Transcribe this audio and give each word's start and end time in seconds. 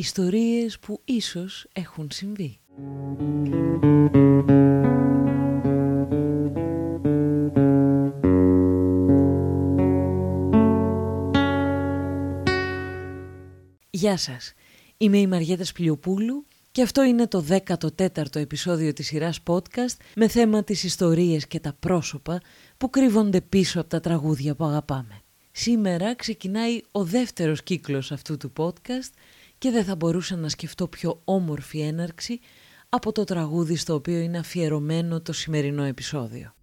Ιστορίες 0.00 0.78
που 0.78 1.00
ίσως 1.04 1.66
έχουν 1.72 2.08
συμβεί. 2.10 2.58
Γεια 13.90 14.16
σας, 14.16 14.52
είμαι 14.96 15.18
η 15.18 15.26
Μαριέτα 15.26 15.64
Σπλιοπούλου 15.64 16.46
και 16.70 16.82
αυτό 16.82 17.02
είναι 17.02 17.26
το 17.26 17.44
14ο 17.48 18.36
επεισόδιο 18.36 18.92
της 18.92 19.06
σειράς 19.06 19.42
podcast 19.46 19.96
με 20.14 20.28
θέμα 20.28 20.64
τις 20.64 20.84
ιστορίες 20.84 21.46
και 21.46 21.60
τα 21.60 21.76
πρόσωπα 21.80 22.40
που 22.76 22.90
κρύβονται 22.90 23.40
πίσω 23.40 23.80
από 23.80 23.88
τα 23.88 24.00
τραγούδια 24.00 24.54
που 24.54 24.64
αγαπάμε. 24.64 25.22
Σήμερα 25.52 26.14
ξεκινάει 26.14 26.80
ο 26.92 27.04
δεύτερος 27.04 27.62
κύκλος 27.62 28.12
αυτού 28.12 28.36
του 28.36 28.52
podcast 28.56 29.12
και 29.60 29.70
δεν 29.70 29.84
θα 29.84 29.96
μπορούσα 29.96 30.36
να 30.36 30.48
σκεφτώ 30.48 30.88
πιο 30.88 31.20
όμορφη 31.24 31.80
έναρξη 31.80 32.40
από 32.88 33.12
το 33.12 33.24
τραγούδι 33.24 33.76
στο 33.76 33.94
οποίο 33.94 34.18
είναι 34.18 34.38
αφιερωμένο 34.38 35.20
το 35.20 35.32
σημερινό 35.32 35.82
επεισόδιο. 35.82 36.54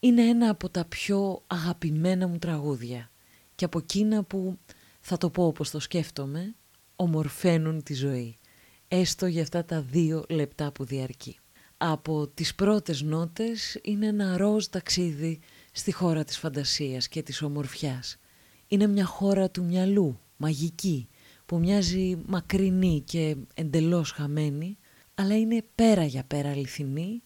Είναι 0.00 0.22
ένα 0.22 0.50
από 0.50 0.68
τα 0.68 0.84
πιο 0.84 1.42
αγαπημένα 1.46 2.26
μου 2.26 2.38
τραγούδια 2.38 3.10
και 3.54 3.64
από 3.64 3.78
εκείνα 3.78 4.22
που, 4.22 4.58
θα 5.00 5.16
το 5.16 5.30
πω 5.30 5.46
όπως 5.46 5.70
το 5.70 5.80
σκέφτομαι, 5.80 6.54
ομορφαίνουν 6.96 7.82
τη 7.82 7.94
ζωή, 7.94 8.38
έστω 8.88 9.26
για 9.26 9.42
αυτά 9.42 9.64
τα 9.64 9.82
δύο 9.82 10.24
λεπτά 10.28 10.72
που 10.72 10.84
διαρκεί. 10.84 11.38
Από 11.76 12.28
τις 12.28 12.54
πρώτες 12.54 13.02
νότες 13.02 13.78
είναι 13.82 14.06
ένα 14.06 14.36
ροζ 14.36 14.64
ταξίδι 14.64 15.40
στη 15.72 15.92
χώρα 15.92 16.24
της 16.24 16.38
φαντασίας 16.38 17.08
και 17.08 17.22
της 17.22 17.42
ομορφιάς. 17.42 18.16
Είναι 18.66 18.86
μια 18.86 19.04
χώρα 19.04 19.50
του 19.50 19.64
μυαλού, 19.64 20.20
μαγική, 20.36 21.08
που 21.46 21.58
μοιάζει 21.58 22.16
μακρινή 22.26 23.02
και 23.06 23.36
εντελώς 23.54 24.10
χαμένη, 24.10 24.78
αλλά 25.14 25.38
είναι 25.38 25.64
πέρα 25.74 26.04
για 26.04 26.24
πέρα 26.24 26.50
αληθινή 26.50 27.22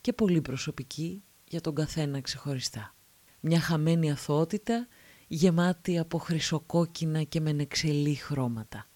και 0.00 0.12
πολύ 0.12 0.40
προσωπική 0.40 1.22
για 1.48 1.60
τον 1.60 1.74
καθένα 1.74 2.20
ξεχωριστά. 2.20 2.94
Μια 3.40 3.60
χαμένη 3.60 4.10
αθωότητα 4.10 4.88
γεμάτη 5.26 5.98
από 5.98 6.18
χρυσοκόκκινα 6.18 7.22
και 7.22 7.40
μενεξελή 7.40 8.14
χρώματα. 8.14 8.88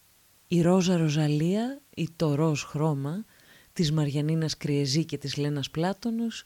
Η 0.49 0.61
ρόζα 0.61 0.97
ροζαλία 0.97 1.81
ή 1.95 2.09
το 2.17 2.35
ροζ 2.35 2.63
χρώμα 2.63 3.25
της 3.73 3.93
Μαριανίνας 3.93 4.57
Κριεζή 4.57 5.05
και 5.05 5.19
της 5.19 5.37
Λένας 5.37 5.71
Πλάτωνος 5.71 6.45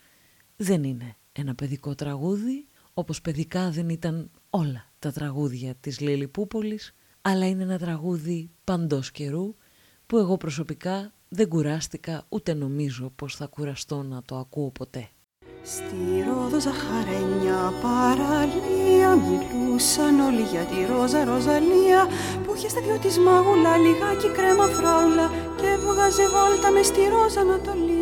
δεν 0.57 0.85
είναι 0.85 1.17
ένα 1.33 1.55
παιδικό 1.55 1.95
τραγούδι, 1.95 2.67
όπως 2.95 3.21
παιδικά 3.21 3.71
δεν 3.71 3.89
ήταν 3.89 4.31
όλα 4.51 4.93
τα 4.99 5.13
τραγούδια 5.13 5.75
της 5.75 6.01
Λιλιπούπολης, 6.01 6.95
αλλά 7.23 7.49
είναι 7.49 7.63
ένα 7.63 7.79
τραγούδι 7.79 8.51
παντός 8.65 9.11
καιρού 9.11 9.55
που 10.07 10.19
εγώ 10.19 10.37
προσωπικά 10.37 11.13
δεν 11.29 11.49
κουράστηκα 11.49 12.25
ούτε 12.29 12.55
νομίζω 12.55 13.13
πως 13.17 13.37
θα 13.37 13.47
κουραστώ 13.47 14.03
να 14.03 14.23
το 14.23 14.37
ακούω 14.37 14.71
ποτέ. 14.71 15.09
Στη 15.65 16.25
Ρόδο 16.27 16.61
ζαχαρένια 16.61 17.73
παραλία 17.83 19.11
Μιλούσαν 19.17 20.21
όλοι 20.21 20.43
για 20.43 20.65
τη 20.65 20.87
ρόζα 20.93 21.25
ροζαλία 21.25 22.07
Που 22.45 22.55
είχε 22.55 22.69
στα 22.69 22.81
δυο 22.81 22.99
της 22.99 23.19
μάγουλα 23.19 23.77
λιγάκι 23.77 24.29
κρέμα 24.29 24.67
φράουλα 24.67 25.31
Και 25.57 25.67
έβγαζε 25.67 26.29
βόλτα 26.29 26.71
μες 26.71 26.87
στη 26.87 27.01
ρόζα 27.09 27.41
Ανατολή 27.41 28.02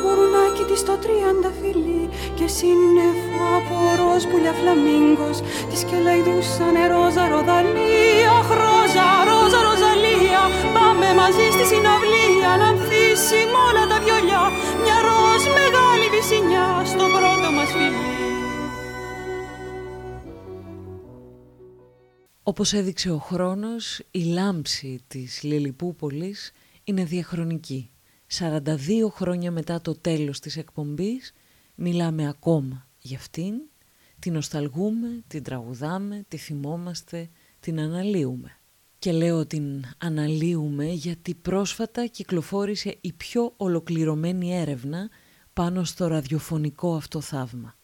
Το 0.00 0.06
γουρουνάκι 0.06 0.64
της 0.70 0.82
το 0.88 0.94
τριάντα 1.02 1.50
φιλί 1.60 2.04
Και 2.38 2.46
σύννεφο 2.56 3.42
από 3.58 3.76
ροζ 3.98 4.22
πουλιά 4.30 4.54
φλαμίγκος. 4.60 5.38
Της 5.70 5.80
κελαϊδούσανε 5.88 6.82
ρόζα 6.92 7.24
ροδαλία 7.32 8.34
Ρόζα, 8.60 9.08
ρόζα, 9.28 9.60
ροζαλία. 9.66 10.42
Πάμε 10.76 11.08
μαζί 11.20 11.46
στη 11.54 11.64
συναυλία 11.70 12.50
Να 12.60 12.66
ανθίσει 12.72 13.40
όλα 13.66 13.84
τα 13.90 13.98
βιολιά. 14.04 14.44
Μια 14.82 14.98
ροζ 15.06 15.42
μεγάλη 15.58 16.06
βυσινιά 16.14 16.68
Στο 16.92 17.04
πρώτο 17.14 17.48
μας 17.56 17.70
φιλί. 17.76 18.02
Όπως 22.42 22.72
έδειξε 22.72 23.10
ο 23.10 23.18
χρόνος, 23.18 24.02
η 24.10 24.22
λάμψη 24.36 25.00
της 25.08 25.42
Λιλιπούπολης 25.42 26.52
είναι 26.84 27.04
διαχρονική. 27.04 27.90
42 28.38 29.10
χρόνια 29.10 29.50
μετά 29.50 29.80
το 29.80 29.94
τέλος 29.94 30.40
της 30.40 30.56
εκπομπής 30.56 31.32
μιλάμε 31.74 32.28
ακόμα 32.28 32.88
για 32.98 33.16
αυτήν, 33.18 33.54
την 34.18 34.32
νοσταλγούμε, 34.32 35.24
την 35.26 35.42
τραγουδάμε, 35.42 36.24
τη 36.28 36.36
θυμόμαστε, 36.36 37.28
την 37.60 37.80
αναλύουμε. 37.80 38.58
Και 38.98 39.12
λέω 39.12 39.46
την 39.46 39.84
αναλύουμε 39.98 40.84
γιατί 40.84 41.34
πρόσφατα 41.34 42.06
κυκλοφόρησε 42.06 42.96
η 43.00 43.12
πιο 43.12 43.52
ολοκληρωμένη 43.56 44.56
έρευνα 44.56 45.08
πάνω 45.52 45.84
στο 45.84 46.06
ραδιοφωνικό 46.06 46.94
αυτό 46.94 47.20
θαύμα. 47.20 47.78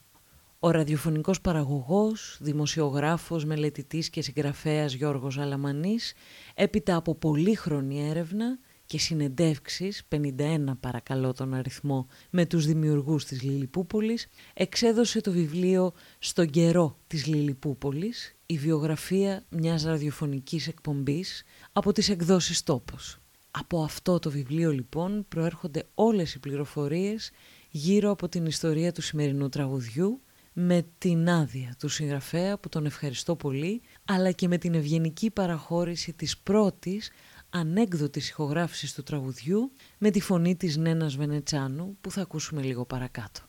Ο 0.58 0.70
ραδιοφωνικός 0.70 1.40
παραγωγός, 1.40 2.38
δημοσιογράφος, 2.40 3.44
μελετητής 3.44 4.10
και 4.10 4.22
συγγραφέας 4.22 4.92
Γιώργος 4.92 5.38
Αλαμανής, 5.38 6.12
έπειτα 6.54 6.96
από 6.96 7.14
πολύχρονη 7.14 8.08
έρευνα 8.08 8.58
και 8.86 8.98
συνεντεύξεις, 8.98 10.02
51 10.08 10.76
παρακαλώ 10.80 11.32
τον 11.32 11.54
αριθμό, 11.54 12.06
με 12.30 12.46
τους 12.46 12.66
δημιουργούς 12.66 13.24
της 13.24 13.42
Λιλιπούπολης, 13.42 14.28
εξέδωσε 14.54 15.20
το 15.20 15.32
βιβλίο 15.32 15.92
«Στον 16.18 16.50
καιρό 16.50 16.98
της 17.06 17.26
Λιλιπούπολης», 17.26 18.36
η 18.46 18.58
βιογραφία 18.58 19.44
μιας 19.48 19.82
ραδιοφωνικής 19.82 20.66
εκπομπής 20.66 21.42
από 21.72 21.92
τις 21.92 22.08
εκδόσεις 22.08 22.62
«Τόπος». 22.62 23.18
Από 23.50 23.82
αυτό 23.82 24.18
το 24.18 24.30
βιβλίο 24.30 24.70
λοιπόν 24.72 25.24
προέρχονται 25.28 25.88
όλες 25.94 26.34
οι 26.34 26.38
πληροφορίες 26.38 27.30
γύρω 27.70 28.10
από 28.10 28.28
την 28.28 28.46
ιστορία 28.46 28.92
του 28.92 29.02
σημερινού 29.02 29.48
τραγουδιού 29.48 30.20
με 30.52 30.86
την 30.98 31.28
άδεια 31.28 31.74
του 31.78 31.88
συγγραφέα 31.88 32.58
που 32.58 32.68
τον 32.68 32.86
ευχαριστώ 32.86 33.36
πολύ 33.36 33.82
αλλά 34.04 34.30
και 34.30 34.48
με 34.48 34.58
την 34.58 34.74
ευγενική 34.74 35.30
παραχώρηση 35.30 36.12
της 36.12 36.38
πρώτης 36.38 37.10
ανέκδοτης 37.56 38.28
ηχογράφησης 38.28 38.94
του 38.94 39.02
τραγουδιού 39.02 39.72
με 39.98 40.10
τη 40.10 40.20
φωνή 40.20 40.56
της 40.56 40.76
Νένας 40.76 41.16
Βενετσάνου 41.16 41.96
που 42.00 42.10
θα 42.10 42.20
ακούσουμε 42.20 42.62
λίγο 42.62 42.84
παρακάτω. 42.84 43.40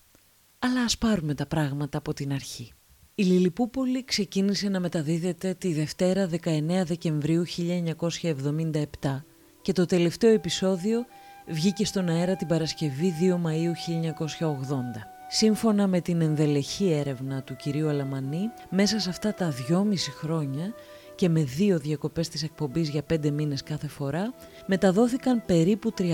Αλλά 0.60 0.82
ας 0.82 0.98
πάρουμε 0.98 1.34
τα 1.34 1.46
πράγματα 1.46 1.98
από 1.98 2.14
την 2.14 2.34
αρχή. 2.34 2.72
Η 3.16 3.24
Λιλιπούπολη 3.24 4.04
ξεκίνησε 4.04 4.70
να 4.70 4.80
μεταδίδεται 4.80 5.54
τη 5.54 5.74
Δευτέρα 5.74 6.30
19 6.44 6.84
Δεκεμβρίου 6.86 7.44
1977 7.48 8.84
και 9.62 9.74
το 9.74 9.86
τελευταίο 9.86 10.34
επεισόδιο 10.34 11.06
βγήκε 11.48 11.86
στον 11.86 12.10
αέρα 12.10 12.36
την 12.36 12.48
Παρασκευή 12.48 13.14
2 13.22 13.34
Μαΐου 13.34 13.72
1980. 14.40 14.48
Σύμφωνα 15.30 15.88
με 15.88 16.02
την 16.02 16.22
ενδελεχή 16.22 16.92
έρευνα 16.92 17.44
του 17.44 17.56
κυρίου 17.56 17.90
Αλαμανή, 17.90 18.50
μέσα 18.70 19.00
σε 19.00 19.10
αυτά 19.10 19.34
τα 19.34 19.50
δυόμιση 19.50 20.12
χρόνια 20.12 20.74
και 21.18 21.30
με 21.30 21.44
δύο 21.44 21.80
διακοπές 21.80 22.30
της 22.30 22.44
εκπομπής 22.44 22.90
για 22.90 23.02
πέντε 23.04 23.30
μήνες 23.30 23.64
κάθε 23.64 23.88
φορά, 23.88 24.34
μεταδόθηκαν 24.66 25.44
περίπου 25.46 25.94
300 25.98 26.14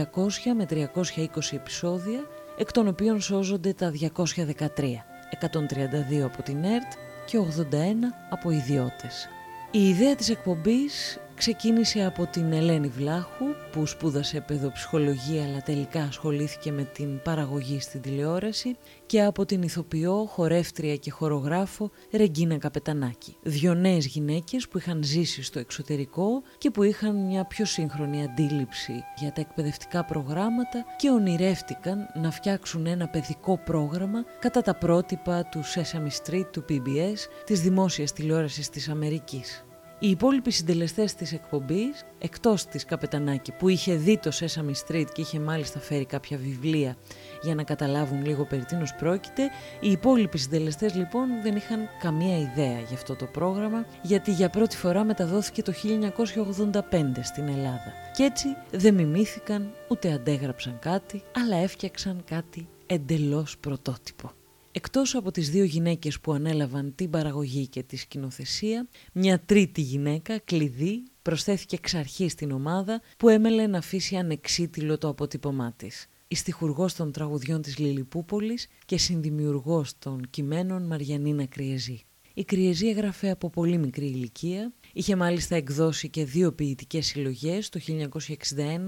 με 0.56 0.66
320 0.70 1.54
επεισόδια, 1.54 2.20
εκ 2.58 2.72
των 2.72 2.88
οποίων 2.88 3.22
σώζονται 3.22 3.74
τα 3.74 3.92
213, 3.92 5.06
132 5.32 6.24
από 6.24 6.44
την 6.44 6.64
ΕΡΤ 6.64 6.92
και 7.26 7.38
81 7.38 8.14
από 8.30 8.50
ιδιώτες. 8.50 9.28
Η 9.72 9.90
ιδέα 9.90 10.16
της 10.16 10.30
εκπομπής 10.30 11.20
ξεκίνησε 11.44 12.06
από 12.06 12.26
την 12.26 12.54
Ελένη 12.54 12.88
Βλάχου 12.88 13.46
που 13.72 13.86
σπούδασε 13.86 14.44
παιδοψυχολογία 14.48 15.44
αλλά 15.44 15.62
τελικά 15.62 16.04
ασχολήθηκε 16.04 16.72
με 16.72 16.84
την 16.84 17.22
παραγωγή 17.24 17.80
στην 17.80 18.02
τηλεόραση 18.02 18.78
και 19.06 19.24
από 19.24 19.46
την 19.46 19.62
ηθοποιό, 19.62 20.26
χορεύτρια 20.30 20.96
και 20.96 21.12
χορογράφο 21.12 21.92
Ρεγκίνα 22.12 22.58
Καπετανάκη. 22.58 23.36
Δυο 23.42 23.74
νέες 23.74 24.06
γυναίκες 24.06 24.68
που 24.68 24.78
είχαν 24.78 25.04
ζήσει 25.04 25.44
στο 25.44 25.60
εξωτερικό 25.60 26.42
και 26.58 26.72
που 26.72 26.84
είχαν 26.84 27.26
μια 27.26 27.46
πιο 27.46 27.66
σύγχρονη 27.66 28.24
αντίληψη 28.24 29.04
για 29.18 29.32
τα 29.32 29.42
εκπαιδευτικά 29.42 30.06
προγράμματα 30.06 30.86
και 30.98 31.10
ονειρεύτηκαν 31.10 32.10
να 32.22 32.32
φτιάξουν 32.32 32.86
ένα 32.86 33.08
παιδικό 33.08 33.58
πρόγραμμα 33.58 34.24
κατά 34.40 34.62
τα 34.62 34.76
πρότυπα 34.76 35.46
του 35.46 35.64
Sesame 35.64 36.32
Street 36.32 36.48
του 36.52 36.66
PBS 36.70 37.44
της 37.46 37.62
δημόσιας 37.62 38.14
τηλεόρασης 38.14 38.70
της 38.70 38.90
Αμερικής. 38.90 39.64
Οι 40.04 40.10
υπόλοιποι 40.10 40.52
συντελεστές 40.52 41.14
της 41.14 41.34
εκπομπής, 41.34 42.06
εκτός 42.20 42.66
της 42.66 42.86
Καπετανάκη 42.86 43.52
που 43.52 43.70
είχε 43.70 43.96
δει 43.96 44.18
το 44.18 44.32
Sesame 44.40 44.72
Street 44.88 45.06
και 45.14 45.22
είχε 45.22 45.40
μάλιστα 45.40 45.80
φέρει 45.80 46.06
κάποια 46.06 46.38
βιβλία 46.38 46.98
για 47.42 47.56
να 47.56 47.64
καταλάβουν 47.64 48.26
λίγο 48.26 48.46
περί 48.46 48.66
τίνος 48.66 48.94
πρόκειται, 48.94 49.44
οι 49.80 49.92
υπόλοιποι 49.92 50.38
συντελεστές 50.38 50.96
λοιπόν 50.96 51.28
δεν 51.44 51.56
είχαν 51.56 51.80
καμία 52.00 52.38
ιδέα 52.38 52.80
για 52.80 52.96
αυτό 52.96 53.16
το 53.16 53.26
πρόγραμμα, 53.26 53.86
γιατί 54.02 54.32
για 54.32 54.50
πρώτη 54.50 54.78
φορά 54.78 55.04
μεταδόθηκε 55.04 55.62
το 55.62 55.74
1985 55.74 56.80
στην 57.22 57.48
Ελλάδα. 57.48 57.94
Και 58.16 58.24
έτσι 58.24 58.48
δεν 58.72 58.94
μιμήθηκαν 58.94 59.72
ούτε 59.88 60.12
αντέγραψαν 60.12 60.80
κάτι, 60.80 61.24
αλλά 61.36 61.56
έφτιαξαν 61.56 62.24
κάτι 62.26 62.68
εντελώς 62.86 63.58
πρωτότυπο. 63.58 64.32
Εκτός 64.76 65.16
από 65.16 65.32
τις 65.32 65.50
δύο 65.50 65.64
γυναίκες 65.64 66.20
που 66.20 66.32
ανέλαβαν 66.32 66.96
την 66.96 67.10
παραγωγή 67.10 67.68
και 67.68 67.84
τη 67.84 67.96
σκηνοθεσία, 67.96 68.88
μια 69.14 69.40
τρίτη 69.40 69.82
γυναίκα, 69.82 70.40
κλειδί, 70.40 71.04
προσθέθηκε 71.22 71.76
εξ 71.76 71.94
αρχής 71.94 72.32
στην 72.32 72.52
ομάδα 72.52 73.02
που 73.18 73.30
έμελε 73.30 73.68
να 73.68 73.78
αφήσει 73.78 74.16
ανεξίτηλο 74.16 74.98
το 74.98 75.08
αποτύπωμά 75.08 75.74
της. 75.78 76.08
Η 76.28 76.36
στιχουργός 76.36 76.94
των 76.94 77.12
τραγουδιών 77.12 77.62
της 77.62 77.78
Λιλιπούπολης 77.78 78.68
και 78.86 78.98
συνδημιουργός 78.98 79.98
των 80.00 80.30
κειμένων 80.30 80.84
Μαριανίνα 80.84 81.46
Κριεζή. 81.46 82.02
Η 82.34 82.44
Κριεζή 82.44 82.88
έγραφε 82.88 83.30
από 83.30 83.50
πολύ 83.50 83.78
μικρή 83.78 84.06
ηλικία, 84.06 84.74
είχε 84.94 85.16
μάλιστα 85.16 85.56
εκδώσει 85.56 86.10
και 86.10 86.26
δύο 86.26 86.54
ποιητικές 86.54 87.06
συλλογές 87.06 87.70
το 87.70 87.80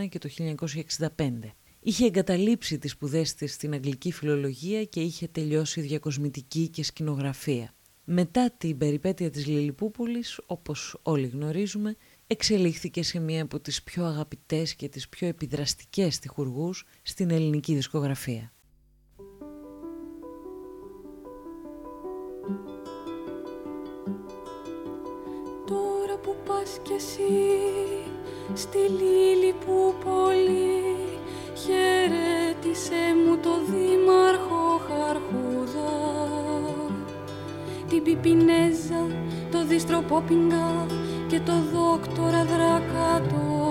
1961 0.02 0.10
και 0.10 0.20
το 0.20 0.30
1965. 1.18 1.56
Είχε 1.88 2.06
εγκαταλείψει 2.06 2.78
τις 2.78 2.92
σπουδές 2.92 3.34
της 3.34 3.54
στην 3.54 3.74
αγγλική 3.74 4.12
φιλολογία 4.12 4.84
και 4.84 5.02
είχε 5.02 5.28
τελειώσει 5.28 5.82
διακοσμητική 5.82 6.68
και 6.70 6.84
σκηνογραφία. 6.84 7.74
Μετά 8.04 8.52
την 8.58 8.78
περιπέτεια 8.78 9.30
της 9.30 9.46
Λιλιπούπολης, 9.46 10.40
όπως 10.46 11.00
όλοι 11.02 11.28
γνωρίζουμε, 11.28 11.96
εξελίχθηκε 12.28 13.04
σε 13.04 13.20
μία 13.20 13.44
από 13.44 13.60
τις 13.60 13.84
πιο 13.84 14.06
αγαπητές 14.06 14.76
και 14.76 14.90
τις 14.90 15.10
πιο 15.10 15.28
επιδραστικές 15.28 16.20
τυχουργούς 16.20 16.86
στην 17.02 17.30
ελληνική 17.30 17.76
δισκογραφία. 17.76 18.54
Τώρα 25.66 26.20
που 26.24 26.36
πας 26.46 26.80
κι 26.84 26.94
εσύ 26.94 27.22
στη 28.54 28.78
Λιλιπούπολη 28.78 30.76
χαιρέτησε 31.62 33.02
μου 33.26 33.38
το 33.38 33.54
δήμαρχο 33.70 34.64
Χαρχούδα. 34.88 35.94
Την 37.90 38.04
Πιπινέζα, 38.04 39.02
το 39.52 39.66
Διστροπόπιγκα 39.66 40.86
και 41.28 41.40
το 41.40 41.54
δόκτορα 41.74 42.46
Δρακατόρ 42.46 43.66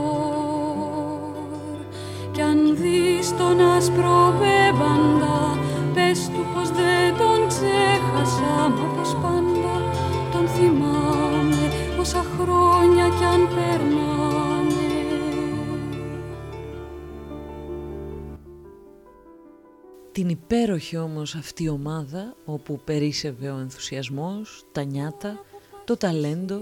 κι 2.32 2.40
αν 2.40 2.76
δεις 2.76 3.36
τον 3.36 3.60
άσπρο 3.76 4.34
μπέμπαντα 4.38 5.58
πες 5.94 6.28
του 6.28 6.46
πως 6.54 6.68
δεν 6.70 7.16
τον 7.18 7.48
ξέχασα 7.48 8.68
μα 8.68 8.86
πως 8.94 9.16
πάντα 9.22 9.76
τον 10.32 10.48
θυμάμαι. 10.48 11.72
Όσα 12.00 12.24
χρόνια 12.38 12.73
υπέροχη 20.34 20.96
όμως 20.96 21.34
αυτή 21.34 21.68
ομάδα 21.68 22.36
όπου 22.44 22.80
περίσευε 22.84 23.50
ο 23.50 23.58
ενθουσιασμός, 23.58 24.64
τα 24.72 24.82
νιάτα, 24.82 25.44
το 25.84 25.96
ταλέντο 25.96 26.60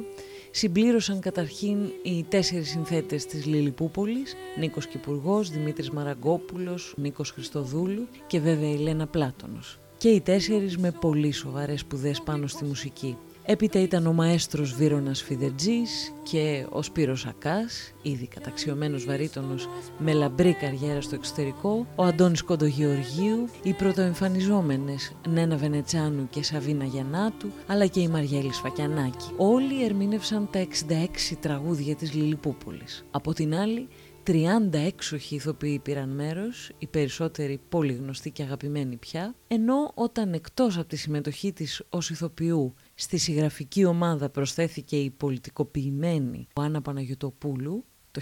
συμπλήρωσαν 0.51 1.21
καταρχήν 1.21 1.79
οι 2.03 2.25
τέσσερις 2.29 2.69
συνθέτες 2.69 3.27
της 3.27 3.47
Λιλιπούπολης, 3.47 4.35
Νίκος 4.59 4.87
Κυπουργός, 4.87 5.51
Δημήτρης 5.51 5.91
Μαραγκόπουλος, 5.91 6.95
Νίκος 6.97 7.31
Χριστοδούλου 7.31 8.09
και 8.27 8.41
βέβαια 8.41 8.71
η 8.71 8.77
Λένα 8.77 9.07
Πλάτωνος. 9.07 9.79
Και 9.99 10.09
οι 10.09 10.21
τέσσερις 10.21 10.79
με 10.79 10.91
πολύ 10.91 11.33
σοβαρές 11.33 11.81
σπουδές 11.81 12.21
πάνω 12.21 12.47
στη 12.47 12.65
μουσική. 12.65 13.17
Έπειτα 13.45 13.81
ήταν 13.81 14.07
ο 14.07 14.13
μαέστρος 14.13 14.75
Βύρονας 14.75 15.23
Φιδετζής 15.23 16.13
και 16.23 16.67
ο 16.71 16.83
Σπύρος 16.83 17.27
Ακάς, 17.27 17.93
ήδη 18.03 18.27
καταξιωμένος 18.27 19.05
βαρύτονος 19.05 19.69
με 19.99 20.13
λαμπρή 20.13 20.53
καριέρα 20.53 21.01
στο 21.01 21.15
εξωτερικό, 21.15 21.87
ο 21.97 22.05
Αντώνης 22.05 22.43
Κοντογεωργίου, 22.43 23.49
οι 23.63 23.73
πρωτοεμφανιζόμενες 23.73 25.13
Νένα 25.29 25.57
Βενετσάνου 25.57 26.29
και 26.31 26.43
Σαβίνα 26.43 26.85
Γιαννάτου, 26.85 27.51
αλλά 27.67 27.87
και 27.87 28.01
η 28.01 28.09
Μαριέλη 28.09 28.53
Σφακιανάκη. 28.53 29.31
Όλοι 29.37 29.85
ερμήνευσαν 29.85 30.49
τα 30.53 30.59
66 30.59 31.37
τραγούδια 31.41 31.95
της 31.95 32.13
Λιλιπούπολης. 32.13 33.05
Από 33.11 33.33
την 33.33 33.55
άλλη, 33.55 33.89
30 34.27 34.73
έξοχοι 34.73 35.35
ηθοποιοί 35.35 35.79
πήραν 35.79 36.09
μέρος, 36.09 36.71
οι 36.79 36.87
περισσότεροι 36.87 37.61
πολύ 37.69 37.93
γνωστοί 37.93 38.31
και 38.31 38.43
αγαπημένοι 38.43 38.97
πια, 38.97 39.35
ενώ 39.49 39.93
όταν 39.95 40.33
εκτός 40.33 40.79
από 40.79 40.89
τη 40.89 40.97
συμμετοχή 40.97 41.53
της 41.53 41.83
ως 41.89 42.11
ηθοποιού 42.11 42.75
στη 42.95 43.17
συγγραφική 43.19 43.85
ομάδα 43.85 44.31
προσθέθηκε 44.31 44.97
η 44.97 45.11
πολιτικοποιημένη 45.11 46.47
Άννα 46.55 46.83
Παναγιωτοπούλου 46.83 47.85
το 48.11 48.21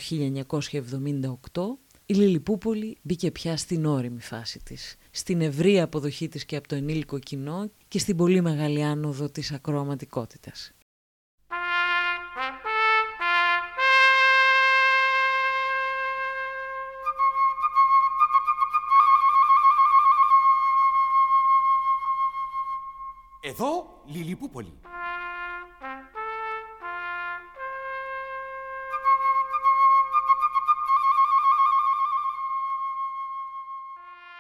1978, 1.53 1.63
η 2.07 2.15
Λιλιπούπολη 2.15 2.97
μπήκε 3.03 3.31
πια 3.31 3.57
στην 3.57 3.87
όρημη 3.87 4.21
φάση 4.21 4.61
της, 4.65 4.97
στην 5.11 5.41
ευρία 5.41 5.85
αποδοχή 5.85 6.29
της 6.29 6.45
και 6.45 6.57
από 6.57 6.69
το 6.69 6.75
ενήλικο 6.75 7.19
κοινό 7.19 7.71
και 7.89 7.99
στην 7.99 8.17
πολύ 8.17 8.41
μεγάλη 8.41 8.85
άνοδο 8.85 9.31
της 9.31 9.53
ακροαματικότητας. 9.53 10.73
Εδώ 23.43 24.03
Λιλιπούπολη. 24.07 24.73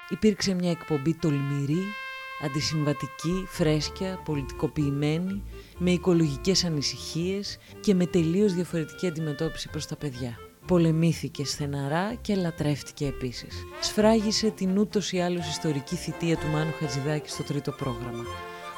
Υπήρξε 0.08 0.54
μια 0.54 0.70
εκπομπή 0.70 1.14
τολμηρή, 1.14 1.82
αντισυμβατική, 2.44 3.44
φρέσκια, 3.48 4.22
πολιτικοποιημένη, 4.24 5.42
με 5.78 5.90
οικολογικές 5.90 6.64
ανησυχίες 6.64 7.58
και 7.80 7.94
με 7.94 8.06
τελείως 8.06 8.54
διαφορετική 8.54 9.06
αντιμετώπιση 9.06 9.68
προς 9.70 9.86
τα 9.86 9.96
παιδιά. 9.96 10.38
Πολεμήθηκε 10.66 11.44
στεναρά 11.44 12.14
και 12.14 12.34
λατρεύτηκε 12.34 13.06
επίσης. 13.06 13.64
Σφράγισε 13.80 14.50
την 14.50 14.78
ούτως 14.78 15.12
ή 15.12 15.20
άλλως 15.20 15.48
ιστορική 15.48 15.96
θητεία 15.96 16.36
του 16.36 16.46
Μάνου 16.46 16.72
Χατζηδάκη 16.72 17.28
στο 17.28 17.42
τρίτο 17.42 17.72
πρόγραμμα. 17.72 18.24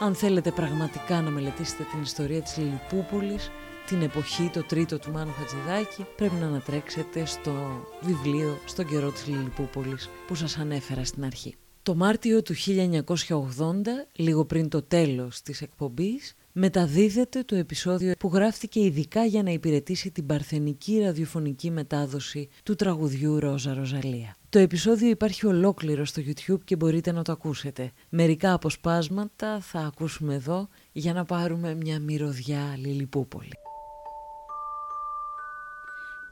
Αν 0.04 0.14
θέλετε 0.14 0.50
πραγματικά 0.50 1.20
να 1.20 1.30
μελετήσετε 1.30 1.82
την 1.90 2.02
ιστορία 2.02 2.42
της 2.42 2.56
Λιλιπούπολης, 2.56 3.50
την 3.86 4.02
εποχή, 4.02 4.50
το 4.52 4.62
τρίτο 4.62 4.98
του 4.98 5.10
Μάνου 5.10 5.32
Χατζηδάκη, 5.32 6.06
πρέπει 6.16 6.34
να 6.34 6.46
ανατρέξετε 6.46 7.24
στο 7.24 7.52
βιβλίο 8.00 8.58
«Στον 8.66 8.86
καιρό 8.86 9.10
της 9.10 9.26
Λιλιπούπολης» 9.26 10.08
που 10.26 10.34
σας 10.34 10.58
ανέφερα 10.58 11.04
στην 11.04 11.24
αρχή. 11.24 11.54
Το 11.82 11.94
Μάρτιο 11.94 12.42
του 12.42 12.54
1980, 12.54 14.08
λίγο 14.12 14.44
πριν 14.44 14.68
το 14.68 14.82
τέλος 14.82 15.42
της 15.42 15.62
εκπομπής, 15.62 16.34
μεταδίδεται 16.52 17.42
το 17.42 17.56
επεισόδιο 17.56 18.12
που 18.18 18.30
γράφτηκε 18.34 18.80
ειδικά 18.80 19.24
για 19.24 19.42
να 19.42 19.50
υπηρετήσει 19.50 20.10
την 20.10 20.26
παρθενική 20.26 21.00
ραδιοφωνική 21.00 21.70
μετάδοση 21.70 22.48
του 22.62 22.74
τραγουδιού 22.74 23.38
Ρόζα 23.38 23.74
Ροζαλία. 23.74 24.36
Το 24.48 24.58
επεισόδιο 24.58 25.08
υπάρχει 25.08 25.46
ολόκληρο 25.46 26.04
στο 26.04 26.22
YouTube 26.26 26.64
και 26.64 26.76
μπορείτε 26.76 27.12
να 27.12 27.22
το 27.22 27.32
ακούσετε. 27.32 27.92
Μερικά 28.08 28.52
αποσπάσματα 28.52 29.60
θα 29.60 29.78
ακούσουμε 29.78 30.34
εδώ 30.34 30.68
για 30.92 31.12
να 31.12 31.24
πάρουμε 31.24 31.74
μια 31.74 32.00
μυρωδιά 32.00 32.74
Λιλιπούπολη. 32.76 33.52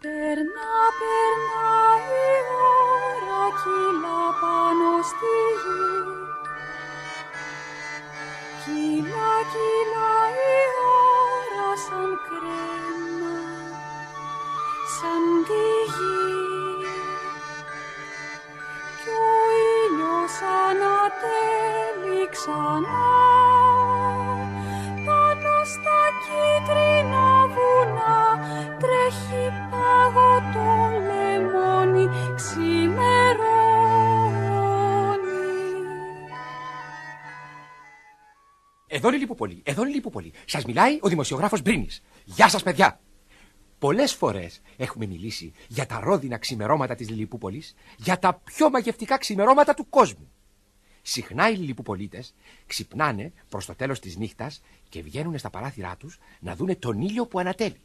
Περνά, 0.01 0.73
περνά 0.99 1.71
η 2.23 2.37
ώρα 3.07 3.45
κύλα 3.63 4.21
πάνω 4.41 5.03
στη 5.03 5.35
γη 5.63 6.30
Κύλα, 8.71 9.33
κύλα 9.53 10.13
η 10.51 10.59
ώρα 10.87 11.71
σαν 11.85 12.11
κρέμα 12.27 13.39
σαν 14.95 15.25
τη 15.47 15.65
γη 15.95 16.21
κι 19.01 19.11
ο 19.27 19.35
ήλιος 19.79 20.37
ανατέλει 20.65 22.23
ξανά 22.35 23.11
πάνω 25.07 25.55
στα 25.73 26.01
κίτρινα 26.23 27.29
βουνά 27.55 28.19
τρέχει 28.81 29.45
παγωτό 29.71 30.90
Εδώ 39.01 39.09
είναι 39.09 39.17
Λιλιπούπολη. 39.17 39.61
Εδώ 39.65 39.81
είναι 39.81 39.91
Λιλιπούπολη. 39.91 40.33
Σας 40.45 40.65
μιλάει 40.65 40.99
ο 41.01 41.09
δημοσιογράφος 41.09 41.63
Μπρίνης. 41.63 42.03
Γεια 42.25 42.49
σας, 42.49 42.63
παιδιά. 42.63 43.01
Πολλές 43.79 44.13
φορές 44.15 44.61
έχουμε 44.77 45.07
μιλήσει 45.07 45.53
για 45.69 45.87
τα 45.87 46.01
ρόδινα 46.01 46.39
ξημερώματα 46.39 46.95
της 46.95 47.09
Λιλιπούπολη, 47.09 47.63
για 47.97 48.19
τα 48.19 48.41
πιο 48.45 48.71
μαγευτικά 48.71 49.19
ξημερώματα 49.19 49.75
του 49.75 49.89
κόσμου. 49.89 50.31
Συχνά 51.03 51.51
οι 51.51 51.55
Λιλιπουπολίτε 51.55 52.25
ξυπνάνε 52.67 53.33
προς 53.49 53.67
το 53.67 53.75
τέλος 53.75 54.01
της 54.01 54.17
νύχτας 54.17 54.63
και 54.89 55.03
βγαίνουν 55.03 55.39
στα 55.39 55.51
παράθυρά 55.51 55.97
τους 55.97 56.19
να 56.41 56.55
δούνε 56.55 56.75
τον 56.75 57.01
ήλιο 57.01 57.27
που 57.27 57.39
ανατέλει. 57.39 57.81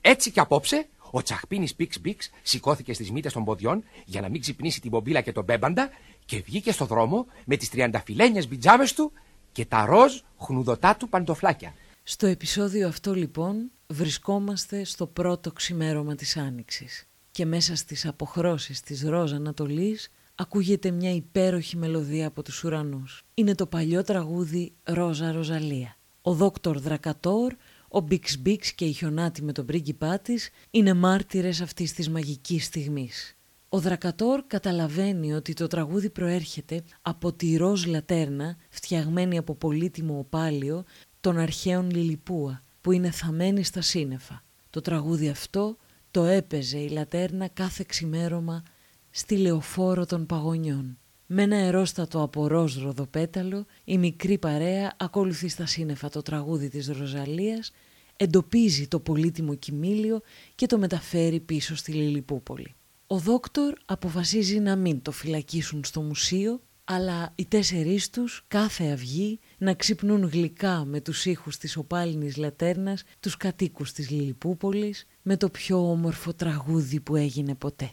Έτσι 0.00 0.30
και 0.30 0.40
απόψε 0.40 0.88
ο 1.10 1.22
Τσαχπίνης 1.22 1.74
Πίξ 1.74 2.00
Μπίξ 2.00 2.30
σηκώθηκε 2.42 2.92
στις 2.92 3.10
μύτες 3.10 3.32
των 3.32 3.44
ποδιών 3.44 3.84
για 4.04 4.20
να 4.20 4.28
μην 4.28 4.40
ξυπνήσει 4.40 4.80
την 4.80 4.90
πομπίλα 4.90 5.20
και 5.20 5.32
τον 5.32 5.44
μπέμπαντα 5.44 5.90
και 6.24 6.40
βγήκε 6.40 6.72
στο 6.72 6.84
δρόμο 6.84 7.26
με 7.44 7.56
τις 7.56 7.70
τριανταφυλένιες 7.70 8.48
μπιτζάμες 8.48 8.92
του 8.92 9.12
και 9.54 9.64
τα 9.64 9.84
ροζ 9.84 10.20
χνουδωτά 10.38 10.96
του 10.96 11.08
παντοφλάκια. 11.08 11.74
Στο 12.02 12.26
επεισόδιο 12.26 12.88
αυτό 12.88 13.14
λοιπόν 13.14 13.70
βρισκόμαστε 13.86 14.84
στο 14.84 15.06
πρώτο 15.06 15.52
ξημέρωμα 15.52 16.14
της 16.14 16.36
Άνοιξης 16.36 17.08
και 17.30 17.46
μέσα 17.46 17.76
στις 17.76 18.06
αποχρώσεις 18.06 18.80
της 18.80 19.02
ροζ 19.02 19.32
Ανατολής 19.32 20.10
ακούγεται 20.34 20.90
μια 20.90 21.14
υπέροχη 21.14 21.76
μελωδία 21.76 22.26
από 22.26 22.42
τους 22.42 22.64
ουρανούς. 22.64 23.24
Είναι 23.34 23.54
το 23.54 23.66
παλιό 23.66 24.02
τραγούδι 24.02 24.72
«Ρόζα 24.82 25.32
Ροζαλία». 25.32 25.96
Ο 26.22 26.34
δόκτωρ 26.34 26.78
Δρακατόρ, 26.78 27.54
ο 27.88 28.00
Μπίξ 28.00 28.38
Μπίξ 28.38 28.72
και 28.72 28.84
η 28.84 28.92
Χιονάτη 28.92 29.42
με 29.42 29.52
τον 29.52 29.66
πρίγκιπά 29.66 30.18
της 30.18 30.50
είναι 30.70 30.94
μάρτυρες 30.94 31.60
αυτής 31.60 31.92
της 31.92 32.08
μαγικής 32.08 32.64
στιγμής. 32.64 33.33
Ο 33.74 33.80
Δρακατόρ 33.80 34.42
καταλαβαίνει 34.46 35.32
ότι 35.32 35.52
το 35.52 35.66
τραγούδι 35.66 36.10
προέρχεται 36.10 36.82
από 37.02 37.32
τη 37.32 37.56
ροζ 37.56 37.84
λατέρνα 37.84 38.56
φτιαγμένη 38.68 39.38
από 39.38 39.54
πολύτιμο 39.54 40.18
οπάλιο 40.18 40.84
των 41.20 41.38
αρχαίων 41.38 41.90
Λιλιπούα 41.90 42.62
που 42.80 42.92
είναι 42.92 43.10
θαμένη 43.10 43.64
στα 43.64 43.80
σύννεφα. 43.80 44.42
Το 44.70 44.80
τραγούδι 44.80 45.28
αυτό 45.28 45.76
το 46.10 46.24
έπαιζε 46.24 46.78
η 46.78 46.88
λατέρνα 46.88 47.48
κάθε 47.48 47.84
ξημέρωμα 47.88 48.62
στη 49.10 49.36
λεωφόρο 49.36 50.06
των 50.06 50.26
παγωνιών. 50.26 50.98
Με 51.26 51.42
ένα 51.42 51.56
αερόστατο 51.56 52.22
από 52.22 52.46
ροζ 52.46 52.76
ροδοπέταλο 52.76 53.66
η 53.84 53.98
μικρή 53.98 54.38
παρέα 54.38 54.94
ακολουθεί 54.96 55.48
στα 55.48 55.66
σύννεφα 55.66 56.08
το 56.08 56.22
τραγούδι 56.22 56.68
της 56.68 56.88
Ροζαλίας, 56.88 57.72
εντοπίζει 58.16 58.88
το 58.88 59.00
πολύτιμο 59.00 59.54
κοιμήλιο 59.54 60.20
και 60.54 60.66
το 60.66 60.78
μεταφέρει 60.78 61.40
πίσω 61.40 61.76
στη 61.76 61.92
Λιλιπούπολη. 61.92 62.74
Ο 63.06 63.18
δόκτωρ 63.18 63.74
αποφασίζει 63.84 64.58
να 64.58 64.76
μην 64.76 65.02
το 65.02 65.10
φυλακίσουν 65.10 65.84
στο 65.84 66.00
μουσείο, 66.00 66.60
αλλά 66.84 67.32
οι 67.34 67.46
τέσσερις 67.46 68.10
τους 68.10 68.44
κάθε 68.48 68.84
αυγή 68.84 69.40
να 69.58 69.74
ξυπνούν 69.74 70.24
γλυκά 70.24 70.84
με 70.84 71.00
τους 71.00 71.24
ήχους 71.24 71.56
της 71.56 71.76
οπάλινης 71.76 72.36
λατέρνας 72.36 73.04
τους 73.20 73.36
κατοίκους 73.36 73.92
της 73.92 74.10
Λιλιπούπολης 74.10 75.06
με 75.22 75.36
το 75.36 75.48
πιο 75.50 75.90
όμορφο 75.90 76.34
τραγούδι 76.34 77.00
που 77.00 77.16
έγινε 77.16 77.54
ποτέ. 77.54 77.90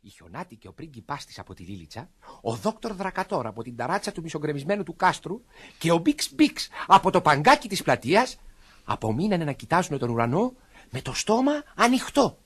Η 0.00 0.08
Χιονάτη 0.08 0.56
και 0.56 0.68
ο 0.68 0.72
πρίγκιπάς 0.72 1.24
της 1.24 1.38
από 1.38 1.54
τη 1.54 1.62
Λίλιτσα, 1.62 2.10
ο 2.40 2.54
δόκτωρ 2.54 2.92
Δρακατόρ 2.92 3.46
από 3.46 3.62
την 3.62 3.76
ταράτσα 3.76 4.12
του 4.12 4.22
μισογκρεμισμένου 4.22 4.82
του 4.82 4.96
κάστρου 4.96 5.40
και 5.78 5.92
ο 5.92 5.98
Μπίξ 5.98 6.32
Μπίξ 6.34 6.68
από 6.86 7.10
το 7.10 7.20
παγκάκι 7.20 7.68
της 7.68 7.82
πλατείας 7.82 8.36
απομείνανε 8.84 9.44
να 9.44 9.52
κοιτάζουν 9.52 9.98
τον 9.98 10.10
ουρανό 10.10 10.52
με 10.90 11.00
το 11.02 11.14
στόμα 11.14 11.52
ανοιχτό. 11.76 12.38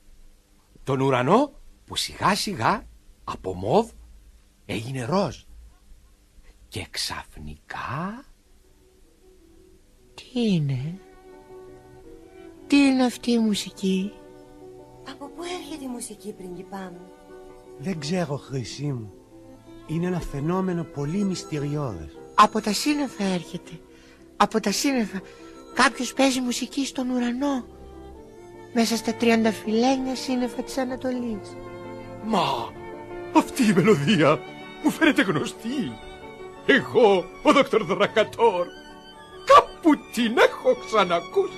Τον 0.83 0.99
ουρανό 0.99 1.56
που 1.87 1.95
σιγά 1.95 2.35
σιγά 2.35 2.83
από 3.23 3.53
μοβ 3.53 3.89
έγινε 4.65 5.05
ροζ. 5.05 5.37
Και 6.67 6.87
ξαφνικά... 6.89 8.25
Τι 10.13 10.53
είναι; 10.53 10.99
Τι 12.67 12.77
είναι 12.77 13.05
αυτή 13.05 13.31
η 13.31 13.39
μουσική; 13.39 14.11
Από 15.09 15.25
πού 15.27 15.43
έρχεται 15.43 15.83
η 15.83 15.87
μουσική, 15.87 16.33
πριγκιπά 16.33 16.91
μου; 16.93 17.11
Δεν 17.77 17.99
ξέρω, 17.99 18.37
χρυσή 18.37 18.85
μου. 18.85 19.13
Είναι 19.87 20.07
ένα 20.07 20.19
φαινόμενο 20.19 20.83
πολύ 20.83 21.23
μυστηριώδες. 21.23 22.17
Από 22.35 22.61
τα 22.61 22.73
σύννεφα 22.73 23.23
έρχεται. 23.23 23.71
Από 24.37 24.59
τα 24.59 24.71
σύννεφα. 24.71 25.21
Κάποιος 25.73 26.13
παίζει 26.13 26.41
μουσική 26.41 26.85
στον 26.85 27.09
ουρανό. 27.09 27.65
Μέσα 28.73 28.95
στα 28.95 29.13
τριανταφυλένια 29.13 30.15
σύννεφα 30.15 30.63
της 30.63 30.77
Ανατολής. 30.77 31.55
Μα 32.29 32.71
αυτή 33.35 33.63
η 33.63 33.73
μελωδία 33.75 34.39
μου 34.83 34.89
φαίνεται 34.89 35.21
γνωστή. 35.21 35.91
Εγώ, 36.65 37.25
ο 37.43 37.51
Δόκτωρ 37.51 37.83
Δρακατόρ, 37.83 38.65
κάπου 39.45 39.95
την 40.13 40.37
έχω 40.37 40.75
ξανακούσει. 40.85 41.57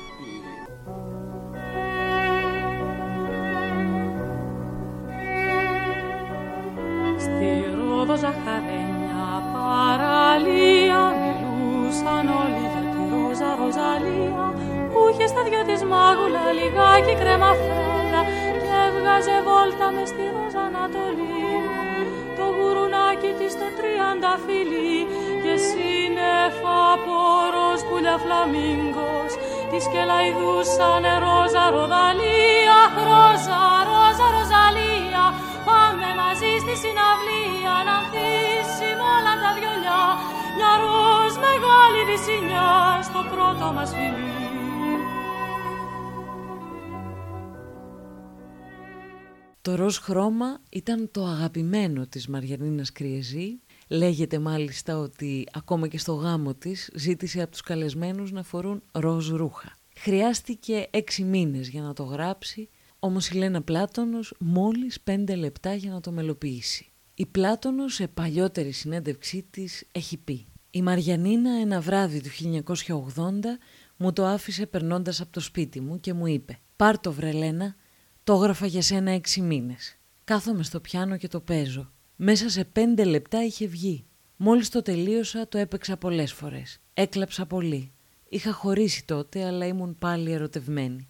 Στη 7.18 7.66
Ρόδο 7.78 8.16
Ζαχαρένια 8.18 9.52
παραλία 9.54 11.14
μιλούσαν 11.22 12.28
όλοι 12.28 12.60
για 12.60 12.84
τη 12.92 13.02
Ρόζα 13.12 13.56
Ροζαλία 13.56 14.54
που 14.92 15.00
είχε 15.12 15.28
στα 15.28 15.44
δυο 15.44 15.64
της 15.66 15.84
μάγουλα 15.84 16.52
λιγάκι 16.52 17.16
κρέμα 17.22 17.56
φρέλα 19.00 19.20
και 19.20 19.32
έβγαζε 19.32 19.38
βόλτα 19.48 19.88
μες 19.96 20.10
στη 20.14 20.26
Ρόζα 20.36 20.64
Ανατολή. 20.70 21.50
Το 22.38 22.46
γουρουνάκι 22.56 23.32
της 23.40 23.54
το 23.60 23.68
τριάντα 23.78 24.34
φιλί 24.46 24.98
και 25.44 25.54
σύννεφα 25.68 26.76
από 26.94 27.16
ροζ 27.54 27.82
πουλιά 27.88 28.18
φλαμίγκος 28.24 29.32
της 29.72 29.86
κελαϊδούσαν 29.92 31.04
ρόζα 31.24 31.66
ροδαλία, 31.76 32.80
ρόζα, 33.08 33.62
ρόζα, 33.90 34.28
ροζαλία 34.36 35.24
πάμε 35.68 36.08
μαζί 36.22 36.52
στη 36.64 36.74
συναυλία 36.82 37.76
να 37.88 37.94
ανθίσουμε 38.00 39.06
όλα 39.16 39.34
τα 39.42 39.50
βιολιά 39.56 40.04
μια 40.56 40.72
ροζ 40.82 41.34
μεγάλη 41.46 42.02
βυσσινιά 42.10 42.72
στο 43.08 43.20
πρώτο 43.32 43.66
μας 43.76 43.90
φιλί. 43.98 44.49
Το 49.62 49.76
ροζ 49.76 49.98
χρώμα 49.98 50.62
ήταν 50.70 51.10
το 51.12 51.26
αγαπημένο 51.26 52.08
της 52.08 52.28
Μαριανίνας 52.28 52.92
Κριεζή. 52.92 53.60
Λέγεται 53.88 54.40
μάλιστα 54.40 54.98
ότι 54.98 55.48
ακόμα 55.54 55.88
και 55.88 55.98
στο 55.98 56.14
γάμο 56.14 56.54
της 56.54 56.90
ζήτησε 56.94 57.42
από 57.42 57.52
τους 57.52 57.62
καλεσμένους 57.62 58.32
να 58.32 58.44
φορούν 58.44 58.82
ροζ 58.92 59.30
ρούχα. 59.30 59.78
Χρειάστηκε 59.96 60.88
έξι 60.90 61.24
μήνες 61.24 61.70
για 61.70 61.82
να 61.82 61.94
το 61.94 62.04
γράψει, 62.04 62.70
όμως 63.00 63.30
η 63.30 63.38
Λένα 63.38 63.62
Πλάτωνος 63.62 64.34
μόλις 64.40 65.02
πέντε 65.02 65.36
λεπτά 65.36 65.74
για 65.74 65.92
να 65.92 66.02
το 66.02 66.12
μελοποιήσει. 66.12 66.92
Η 67.14 67.26
Πλάτωνος 67.26 67.94
σε 67.94 68.08
παλιότερη 68.08 68.72
συνέντευξή 68.72 69.46
της 69.50 69.88
έχει 69.92 70.18
πει 70.18 70.46
«Η 70.72 70.82
Μαριανίνα 70.82 71.52
ένα 71.52 71.82
βράδυ 71.82 72.22
του 72.22 72.30
1980 73.16 73.58
μου 73.98 74.14
το 74.14 74.26
άφησε 74.26 74.66
περνώντας 74.66 75.22
από 75.22 75.32
το 75.32 75.40
σπίτι 75.40 75.80
μου 75.82 76.00
και 76.00 76.14
μου 76.14 76.28
είπε 76.28 76.60
«Πάρ 76.76 77.00
το 77.00 77.12
βρε 77.12 77.32
Λένα, 77.32 77.76
το 78.30 78.36
έγραφα 78.36 78.66
για 78.66 78.82
σένα 78.82 79.12
έξι 79.12 79.42
μήνες. 79.42 79.98
Κάθομαι 80.24 80.64
στο 80.64 80.80
πιάνο 80.80 81.18
και 81.18 81.28
το 81.28 81.40
παίζω. 81.40 81.92
Μέσα 82.16 82.50
σε 82.50 82.64
πέντε 82.64 83.04
λεπτά 83.04 83.44
είχε 83.44 83.68
βγει. 83.68 84.06
Μόλις 84.38 84.70
το 84.70 84.82
τελείωσα 84.82 85.48
το 85.48 85.58
έπαιξα 85.58 85.98
πολλές 85.98 86.34
φορές. 86.34 86.80
Έκλαψα 86.94 87.46
πολύ. 87.46 87.92
Είχα 88.30 88.52
χωρίσει 88.52 89.06
τότε 89.06 89.46
αλλά 89.46 89.66
ήμουν 89.66 89.98
πάλι 90.00 90.32
ερωτευμένη. 90.32 91.10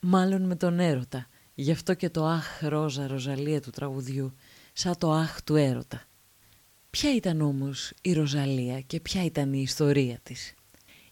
Μάλλον 0.00 0.42
με 0.42 0.56
τον 0.56 0.78
έρωτα. 0.78 1.26
Γι' 1.54 1.70
αυτό 1.70 1.94
και 1.94 2.10
το 2.10 2.26
αχ 2.26 2.62
ρόζα 2.62 3.06
ροζαλία 3.06 3.60
του 3.60 3.70
τραγουδιού. 3.70 4.34
Σαν 4.72 4.98
το 4.98 5.12
αχ 5.12 5.42
του 5.42 5.56
έρωτα. 5.56 6.02
Ποια 6.90 7.14
ήταν 7.14 7.40
όμως 7.40 7.92
η 8.02 8.12
Ροζαλία 8.12 8.80
και 8.80 9.00
ποια 9.00 9.24
ήταν 9.24 9.52
η 9.52 9.60
ιστορία 9.62 10.18
της; 10.22 10.54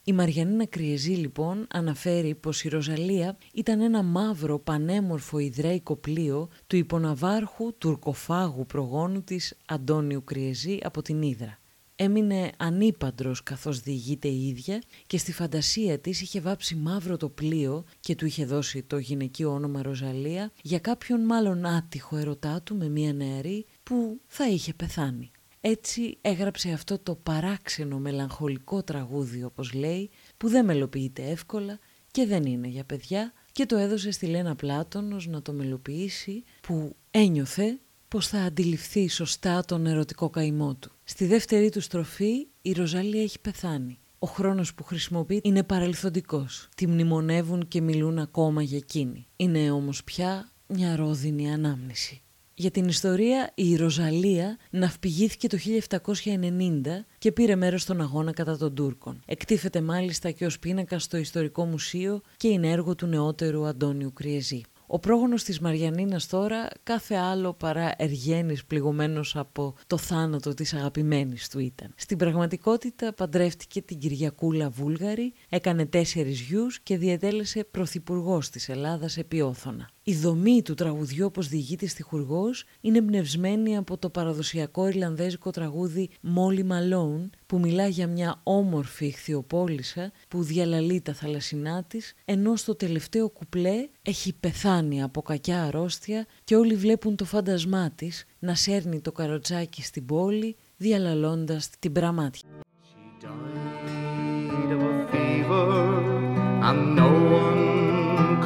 Η 0.09 0.13
Μαριανίνα 0.13 0.67
Κριεζή 0.67 1.13
λοιπόν 1.13 1.67
αναφέρει 1.71 2.35
πως 2.35 2.65
η 2.65 2.69
Ροζαλία 2.69 3.37
ήταν 3.55 3.81
ένα 3.81 4.03
μαύρο 4.03 4.59
πανέμορφο 4.59 5.39
ιδραίικο 5.39 5.97
πλοίο 5.97 6.49
του 6.67 6.77
υποναβάρχου 6.77 7.75
τουρκοφάγου 7.79 8.67
προγόνου 8.67 9.23
της 9.23 9.57
Αντώνιου 9.67 10.25
Κριεζή 10.25 10.79
από 10.83 11.03
την 11.03 11.23
Ήδρα. 11.23 11.59
Έμεινε 11.97 12.51
ανήπαντρος 12.57 13.43
καθώς 13.43 13.81
διηγείται 13.81 14.29
η 14.29 14.49
ίδια 14.49 14.83
και 15.07 15.19
στη 15.19 15.33
φαντασία 15.33 15.99
της 15.99 16.21
είχε 16.21 16.41
βάψει 16.41 16.75
μαύρο 16.75 17.17
το 17.17 17.29
πλοίο 17.29 17.85
και 18.01 18.15
του 18.15 18.27
είχε 18.27 18.45
δώσει 18.45 18.83
το 18.83 18.99
γυναικείο 18.99 19.53
όνομα 19.53 19.83
Ροζαλία 19.83 20.53
για 20.63 20.79
κάποιον 20.79 21.21
μάλλον 21.21 21.67
άτυχο 21.67 22.17
ερωτά 22.17 22.63
του 22.63 22.77
με 22.77 22.89
μια 22.89 23.13
νεαρή 23.13 23.67
που 23.83 24.21
θα 24.27 24.49
είχε 24.49 24.75
πεθάνει. 24.75 25.31
Έτσι 25.69 26.19
έγραψε 26.21 26.71
αυτό 26.71 26.99
το 26.99 27.15
παράξενο 27.15 27.99
μελαγχολικό 27.99 28.83
τραγούδι 28.83 29.45
όπως 29.45 29.73
λέει 29.73 30.11
που 30.37 30.49
δεν 30.49 30.65
μελοποιείται 30.65 31.23
εύκολα 31.23 31.79
και 32.11 32.27
δεν 32.27 32.45
είναι 32.45 32.69
για 32.69 32.85
παιδιά 32.85 33.33
και 33.53 33.67
το 33.67 33.77
έδωσε 33.77 34.11
στη 34.11 34.27
Λένα 34.27 34.57
Πλάτωνος 34.57 35.27
να 35.27 35.43
το 35.43 35.53
μελοποιήσει 35.53 36.45
που 36.61 36.97
ένιωθε 37.11 37.79
πως 38.09 38.29
θα 38.29 38.39
αντιληφθεί 38.39 39.09
σωστά 39.09 39.65
τον 39.65 39.87
ερωτικό 39.87 40.31
καημό 40.31 40.75
του. 40.75 40.93
Στη 41.05 41.27
δεύτερη 41.27 41.71
του 41.71 41.81
στροφή 41.81 42.47
η 42.63 42.73
Ροζάλια 42.73 43.23
έχει 43.23 43.41
πεθάνει. 43.41 43.99
Ο 44.19 44.27
χρόνος 44.27 44.75
που 44.75 44.85
χρησιμοποιεί 44.85 45.41
είναι 45.45 45.63
παρελθοντικός. 45.63 46.69
Τη 46.75 46.87
μνημονεύουν 46.87 47.69
και 47.69 47.81
μιλούν 47.81 48.19
ακόμα 48.19 48.63
για 48.63 48.77
εκείνη. 48.77 49.27
Είναι 49.37 49.71
όμως 49.71 50.05
πια 50.05 50.51
μια 50.67 50.97
ρόδινη 50.97 51.53
ανάμνηση. 51.53 52.21
Για 52.59 52.71
την 52.71 52.89
ιστορία, 52.89 53.51
η 53.55 53.77
Ροζαλία 53.77 54.57
ναυπηγήθηκε 54.71 55.49
το 55.49 55.57
1790 55.57 57.05
και 57.19 57.33
πήρε 57.33 57.57
μέρος 57.57 57.83
στον 57.83 58.01
αγώνα 58.01 58.33
κατά 58.33 58.57
των 58.57 58.75
Τούρκων. 58.75 59.23
Εκτίθεται 59.27 59.81
μάλιστα 59.81 60.31
και 60.31 60.47
ως 60.47 60.59
πίνακας 60.59 61.03
στο 61.03 61.17
Ιστορικό 61.17 61.65
Μουσείο 61.65 62.21
και 62.37 62.49
είναι 62.49 62.71
έργο 62.71 62.95
του 62.95 63.07
νεότερου 63.07 63.67
Αντώνιου 63.67 64.13
Κριεζή. 64.13 64.61
Ο 64.87 64.99
πρόγονος 64.99 65.43
της 65.43 65.61
Μαριανίνας 65.61 66.27
τώρα 66.27 66.69
κάθε 66.83 67.15
άλλο 67.15 67.53
παρά 67.53 67.95
εργένης 67.97 68.65
πληγωμένος 68.65 69.37
από 69.37 69.75
το 69.87 69.97
θάνατο 69.97 70.55
της 70.55 70.75
αγαπημένης 70.75 71.49
του 71.49 71.59
ήταν. 71.59 71.93
Στην 71.97 72.17
πραγματικότητα 72.19 73.13
παντρεύτηκε 73.13 73.83
την 73.83 73.99
Κυριακούλα 73.99 74.71
Βούλγαρη, 74.71 75.33
έκανε 75.49 75.87
τέσσερις 75.87 76.41
γιους 76.41 76.81
και 76.81 76.97
διετέλεσε 76.97 77.65
πρωθυπουργός 77.65 78.51
της 78.51 78.69
Ελλάδας 78.69 79.17
επί 79.17 79.41
Όθωνα. 79.41 79.91
Η 80.09 80.15
δομή 80.15 80.63
του 80.63 80.75
τραγουδιού 80.75 81.27
όπως 81.27 81.49
διηγείται 81.49 81.87
στη 81.87 82.03
Χουργός 82.03 82.65
είναι 82.81 82.99
εμπνευσμένη 82.99 83.77
από 83.77 83.99
το 83.99 84.11
παραδοσιακό 84.11 84.89
Ιρλανδέζικο 84.89 85.51
τραγούδι 85.51 86.11
«Molly 86.37 86.61
Malone» 86.61 87.31
που 87.47 87.59
μιλά 87.59 87.87
για 87.87 88.07
μια 88.07 88.41
όμορφη 88.43 89.07
ηχθειοπόλησα 89.07 90.13
που 90.29 90.43
διαλαλεί 90.43 91.01
τα 91.01 91.15
θαλασσινά 91.15 91.85
της, 91.85 92.15
ενώ 92.25 92.57
στο 92.57 92.75
τελευταίο 92.75 93.29
κουπλέ 93.29 93.89
έχει 94.03 94.33
πεθάνει 94.33 95.03
από 95.03 95.23
κακιά 95.23 95.65
αρρώστια 95.65 96.27
και 96.45 96.57
όλοι 96.57 96.75
βλέπουν 96.75 97.17
το 97.17 97.25
φάντασμά 97.25 97.91
της 97.91 98.25
να 98.39 98.55
σέρνει 98.55 99.01
το 99.01 99.13
καροτσάκι 99.13 99.83
στην 99.83 100.07
πόλη 100.07 100.57
διαλαλώντας 100.77 101.71
την 101.79 101.93
πραμάτια. 101.93 102.49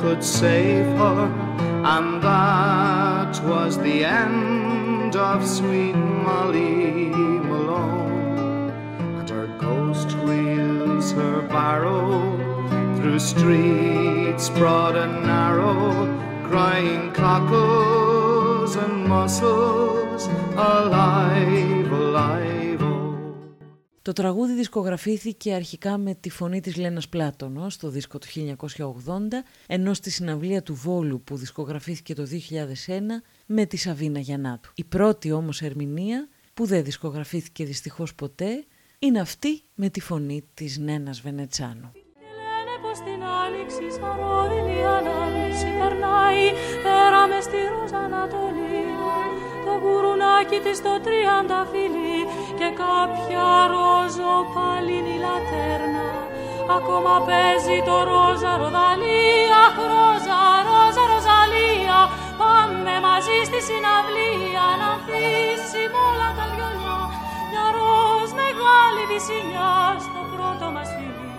could 0.01 0.25
save 0.25 0.87
her, 0.97 1.50
and 1.85 2.23
that 2.23 3.43
was 3.45 3.79
the 3.79 4.05
end 4.05 5.17
of 5.17 5.47
sweet 5.47 5.95
Molly 5.95 7.11
Malone. 7.49 8.71
And 9.19 9.31
her 9.31 9.47
ghost 9.59 10.13
wheels 10.19 11.13
her 11.13 11.41
barrow 11.49 12.37
through 12.97 13.19
streets 13.19 14.51
broad 14.51 14.97
and 14.97 15.23
narrow, 15.23 16.07
crying 16.49 17.13
cockles 17.13 18.77
and 18.77 19.09
mussels, 19.09 20.27
alive. 20.57 21.80
Το 24.03 24.13
τραγούδι 24.13 24.55
δισκογραφήθηκε 24.55 25.55
αρχικά 25.55 25.99
με 25.99 26.15
τη 26.15 26.31
φωνή 26.31 26.61
της 26.61 26.77
Λένας 26.77 27.09
Πλάτωνο 27.09 27.71
στο 27.71 27.89
δίσκο 27.89 28.19
του 28.19 28.27
1980, 28.77 28.83
ενώ 29.67 29.95
στη 29.95 30.11
συναυλία 30.11 30.63
του 30.63 30.75
Βόλου 30.75 31.23
που 31.23 31.37
δισκογραφήθηκε 31.37 32.15
το 32.15 32.27
2001 32.87 33.01
με 33.47 33.67
τη 33.67 33.77
Σαβίνα 33.77 34.19
Γιαννάτου. 34.19 34.71
Η 34.75 34.85
πρώτη 34.85 35.33
όμως 35.33 35.63
ερμηνεία 35.63 36.29
που 36.55 36.67
δεν 36.67 36.85
δισκογραφήθηκε 36.85 37.65
δυστυχώς 37.65 38.15
ποτέ 38.15 38.65
είναι 38.99 39.21
αυτή 39.21 39.63
με 39.75 39.89
τη 39.89 40.01
φωνή 40.01 40.49
της 40.55 40.79
Νένας 40.79 41.21
Βενετσάνου. 41.21 41.91
Λένε 41.93 42.75
πως 42.83 42.99
την 42.99 43.23
άνοιξη 43.45 43.87
περνάει 45.79 46.45
πέρα 46.83 47.27
μες 47.27 47.45
στη 47.45 47.59
το 49.65 49.73
γουρουνάκι 49.83 50.59
της 50.65 50.83
το 50.83 51.01
τριάντα 51.05 51.67
φιλί 51.71 52.10
και 52.61 52.71
κάποια 52.85 53.49
ρόζο 53.73 54.33
παλίνη 54.55 55.17
λατέρνα. 55.25 56.09
Ακόμα 56.77 57.15
παίζει 57.27 57.79
το 57.89 57.97
ρόζα 58.11 58.53
ροδαλία 58.61 59.63
ρόζα, 59.93 60.41
ρόζα, 60.69 61.03
ροζαλία 61.13 61.99
πάμε 62.41 62.95
μαζί 63.07 63.39
στη 63.49 63.61
συναυλία 63.69 64.67
να 64.81 64.89
ανθίσει 64.95 65.83
όλα 66.07 66.29
τα 66.39 66.45
βιολιά 66.53 66.99
μια 67.51 67.67
ροζ 67.77 68.31
μεγάλη 68.41 69.03
βυσινιά 69.11 69.73
στο 70.05 70.21
πρώτο 70.33 70.67
μας 70.75 70.91
φιλί 70.97 71.33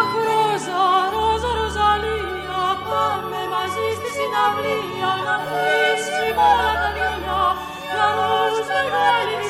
Αχ 0.00 0.12
ρόζα, 0.28 0.84
ρόζα, 1.14 1.50
ροζαλία 1.58 2.62
πάμε 2.88 3.40
μαζί 3.54 3.86
στη 3.98 4.08
συναυλία 4.16 5.10
να 5.26 5.34
αφήσει 5.38 6.26
όλα 6.50 6.72
τα 6.82 6.88
βιολιά 6.96 7.42
για 8.02 8.12
ροζ 8.18 8.56
μεγάλη 8.70 9.42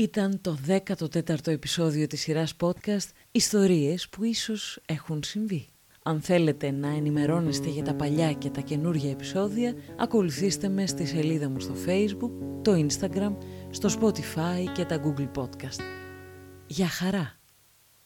Ήταν 0.00 0.40
το 0.40 0.58
14ο 0.66 1.46
επεισόδιο 1.46 2.06
της 2.06 2.20
σειράς 2.20 2.54
podcast 2.60 3.08
«Ιστορίες 3.30 4.08
που 4.08 4.24
ίσως 4.24 4.78
έχουν 4.86 5.22
συμβεί». 5.22 5.68
Αν 6.02 6.20
θέλετε 6.20 6.70
να 6.70 6.88
ενημερώνεστε 6.88 7.68
για 7.68 7.82
τα 7.82 7.94
παλιά 7.94 8.32
και 8.32 8.50
τα 8.50 8.60
καινούργια 8.60 9.10
επεισόδια, 9.10 9.74
ακολουθήστε 9.98 10.68
με 10.68 10.86
στη 10.86 11.06
σελίδα 11.06 11.48
μου 11.48 11.60
στο 11.60 11.74
Facebook, 11.86 12.30
το 12.62 12.86
Instagram, 12.86 13.36
στο 13.70 13.88
Spotify 14.00 14.72
και 14.74 14.84
τα 14.84 15.00
Google 15.04 15.30
Podcast. 15.40 15.80
Για 16.66 16.88
χαρά! 16.88 17.39